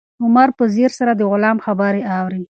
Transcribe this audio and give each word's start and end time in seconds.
عمر 0.23 0.49
په 0.57 0.63
ځیر 0.73 0.91
سره 0.99 1.11
د 1.15 1.21
غلام 1.31 1.57
خبرې 1.65 2.01
اوري. 2.19 2.41